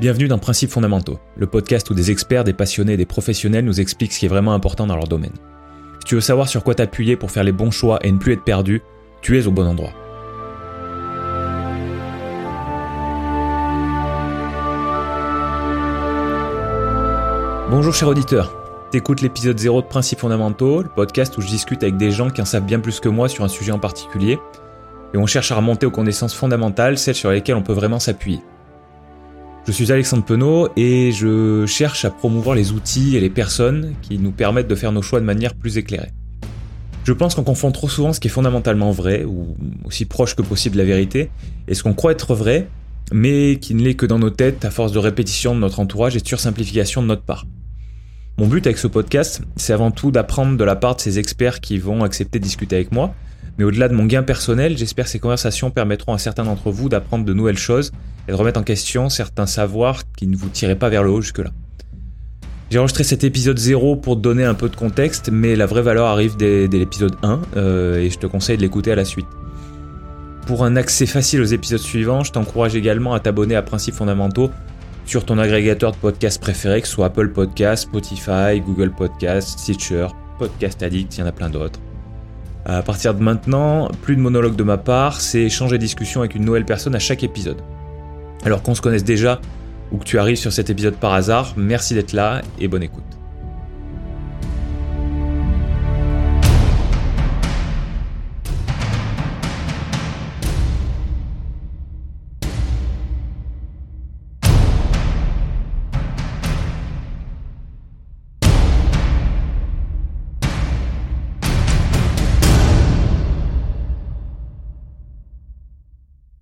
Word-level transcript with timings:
Bienvenue 0.00 0.28
dans 0.28 0.38
Principes 0.38 0.70
fondamentaux, 0.70 1.18
le 1.36 1.48
podcast 1.48 1.90
où 1.90 1.94
des 1.94 2.12
experts, 2.12 2.44
des 2.44 2.52
passionnés 2.52 2.92
et 2.92 2.96
des 2.96 3.04
professionnels 3.04 3.64
nous 3.64 3.80
expliquent 3.80 4.12
ce 4.12 4.20
qui 4.20 4.26
est 4.26 4.28
vraiment 4.28 4.54
important 4.54 4.86
dans 4.86 4.94
leur 4.94 5.08
domaine. 5.08 5.32
Si 5.98 6.04
tu 6.06 6.14
veux 6.14 6.20
savoir 6.20 6.48
sur 6.48 6.62
quoi 6.62 6.76
t'appuyer 6.76 7.16
pour 7.16 7.32
faire 7.32 7.42
les 7.42 7.50
bons 7.50 7.72
choix 7.72 7.98
et 8.04 8.12
ne 8.12 8.18
plus 8.18 8.34
être 8.34 8.44
perdu, 8.44 8.80
tu 9.22 9.36
es 9.36 9.48
au 9.48 9.50
bon 9.50 9.66
endroit. 9.66 9.90
Bonjour 17.68 17.92
cher 17.92 18.06
auditeur, 18.06 18.54
t'écoutes 18.92 19.20
l'épisode 19.20 19.58
0 19.58 19.82
de 19.82 19.86
Principes 19.88 20.20
fondamentaux, 20.20 20.82
le 20.82 20.90
podcast 20.90 21.36
où 21.38 21.40
je 21.40 21.48
discute 21.48 21.82
avec 21.82 21.96
des 21.96 22.12
gens 22.12 22.30
qui 22.30 22.40
en 22.40 22.44
savent 22.44 22.66
bien 22.66 22.78
plus 22.78 23.00
que 23.00 23.08
moi 23.08 23.28
sur 23.28 23.42
un 23.42 23.48
sujet 23.48 23.72
en 23.72 23.80
particulier, 23.80 24.38
et 25.12 25.18
on 25.18 25.26
cherche 25.26 25.50
à 25.50 25.56
remonter 25.56 25.86
aux 25.86 25.90
connaissances 25.90 26.34
fondamentales, 26.34 26.98
celles 26.98 27.16
sur 27.16 27.32
lesquelles 27.32 27.56
on 27.56 27.62
peut 27.62 27.72
vraiment 27.72 27.98
s'appuyer. 27.98 28.38
Je 29.68 29.72
suis 29.74 29.92
Alexandre 29.92 30.24
Penaud 30.24 30.70
et 30.76 31.12
je 31.12 31.66
cherche 31.66 32.06
à 32.06 32.10
promouvoir 32.10 32.56
les 32.56 32.72
outils 32.72 33.18
et 33.18 33.20
les 33.20 33.28
personnes 33.28 33.92
qui 34.00 34.16
nous 34.16 34.32
permettent 34.32 34.66
de 34.66 34.74
faire 34.74 34.92
nos 34.92 35.02
choix 35.02 35.20
de 35.20 35.26
manière 35.26 35.54
plus 35.54 35.76
éclairée. 35.76 36.08
Je 37.04 37.12
pense 37.12 37.34
qu'on 37.34 37.44
confond 37.44 37.70
trop 37.70 37.86
souvent 37.86 38.14
ce 38.14 38.18
qui 38.18 38.28
est 38.28 38.30
fondamentalement 38.30 38.92
vrai, 38.92 39.24
ou 39.24 39.58
aussi 39.84 40.06
proche 40.06 40.34
que 40.34 40.40
possible 40.40 40.76
de 40.76 40.80
la 40.80 40.86
vérité, 40.86 41.28
et 41.68 41.74
ce 41.74 41.82
qu'on 41.82 41.92
croit 41.92 42.12
être 42.12 42.34
vrai, 42.34 42.66
mais 43.12 43.58
qui 43.60 43.74
ne 43.74 43.82
l'est 43.82 43.92
que 43.92 44.06
dans 44.06 44.18
nos 44.18 44.30
têtes 44.30 44.64
à 44.64 44.70
force 44.70 44.90
de 44.90 44.98
répétition 44.98 45.54
de 45.54 45.60
notre 45.60 45.80
entourage 45.80 46.16
et 46.16 46.20
de 46.20 46.26
sursimplification 46.26 47.02
de 47.02 47.08
notre 47.08 47.24
part. 47.24 47.44
Mon 48.38 48.46
but 48.46 48.66
avec 48.66 48.78
ce 48.78 48.86
podcast, 48.86 49.42
c'est 49.56 49.74
avant 49.74 49.90
tout 49.90 50.10
d'apprendre 50.10 50.56
de 50.56 50.64
la 50.64 50.76
part 50.76 50.96
de 50.96 51.02
ces 51.02 51.18
experts 51.18 51.60
qui 51.60 51.76
vont 51.76 52.04
accepter 52.04 52.38
de 52.38 52.44
discuter 52.44 52.76
avec 52.76 52.90
moi, 52.90 53.14
mais 53.58 53.64
au-delà 53.64 53.88
de 53.88 53.94
mon 53.94 54.06
gain 54.06 54.22
personnel, 54.22 54.78
j'espère 54.78 55.04
que 55.04 55.10
ces 55.10 55.18
conversations 55.18 55.70
permettront 55.70 56.14
à 56.14 56.18
certains 56.18 56.44
d'entre 56.44 56.70
vous 56.70 56.88
d'apprendre 56.88 57.26
de 57.26 57.34
nouvelles 57.34 57.58
choses 57.58 57.92
et 58.28 58.30
de 58.30 58.36
remettre 58.36 58.60
en 58.60 58.62
question 58.62 59.08
certains 59.08 59.46
savoirs 59.46 60.02
qui 60.16 60.26
ne 60.26 60.36
vous 60.36 60.48
tiraient 60.48 60.76
pas 60.76 60.88
vers 60.88 61.02
le 61.02 61.10
haut 61.10 61.22
jusque-là. 61.22 61.50
J'ai 62.70 62.78
enregistré 62.78 63.02
cet 63.02 63.24
épisode 63.24 63.58
0 63.58 63.96
pour 63.96 64.16
te 64.16 64.20
donner 64.20 64.44
un 64.44 64.52
peu 64.52 64.68
de 64.68 64.76
contexte, 64.76 65.30
mais 65.32 65.56
la 65.56 65.64
vraie 65.64 65.80
valeur 65.80 66.06
arrive 66.06 66.36
dès, 66.36 66.68
l'épisode 66.68 67.16
1 67.22 67.40
euh, 67.56 67.96
et 67.96 68.10
je 68.10 68.18
te 68.18 68.26
conseille 68.26 68.58
de 68.58 68.62
l'écouter 68.62 68.92
à 68.92 68.94
la 68.94 69.06
suite. 69.06 69.26
Pour 70.46 70.64
un 70.64 70.76
accès 70.76 71.06
facile 71.06 71.40
aux 71.40 71.46
épisodes 71.46 71.80
suivants, 71.80 72.24
je 72.24 72.32
t'encourage 72.32 72.74
également 72.74 73.14
à 73.14 73.20
t'abonner 73.20 73.56
à 73.56 73.62
Principes 73.62 73.94
fondamentaux 73.94 74.50
sur 75.06 75.24
ton 75.24 75.38
agrégateur 75.38 75.92
de 75.92 75.96
podcasts 75.96 76.40
préféré, 76.40 76.82
que 76.82 76.86
ce 76.86 76.94
soit 76.94 77.06
Apple 77.06 77.30
Podcasts, 77.30 77.84
Spotify, 77.84 78.60
Google 78.60 78.90
Podcasts, 78.90 79.58
Stitcher, 79.58 80.08
Podcast 80.38 80.82
Addict, 80.82 81.16
il 81.16 81.20
y 81.20 81.22
en 81.22 81.26
a 81.26 81.32
plein 81.32 81.48
d'autres. 81.48 81.80
À 82.66 82.82
partir 82.82 83.14
de 83.14 83.22
maintenant, 83.22 83.88
plus 84.02 84.14
de 84.16 84.20
monologue 84.20 84.56
de 84.56 84.62
ma 84.62 84.76
part, 84.76 85.22
c'est 85.22 85.40
échanger 85.40 85.78
discussion 85.78 86.20
avec 86.20 86.34
une 86.34 86.44
nouvelle 86.44 86.66
personne 86.66 86.94
à 86.94 86.98
chaque 86.98 87.24
épisode. 87.24 87.62
Alors 88.44 88.62
qu'on 88.62 88.74
se 88.74 88.80
connaisse 88.80 89.04
déjà 89.04 89.40
ou 89.92 89.98
que 89.98 90.04
tu 90.04 90.18
arrives 90.18 90.36
sur 90.36 90.52
cet 90.52 90.70
épisode 90.70 90.94
par 90.94 91.14
hasard, 91.14 91.54
merci 91.56 91.94
d'être 91.94 92.12
là 92.12 92.42
et 92.58 92.68
bonne 92.68 92.82
écoute. 92.82 93.04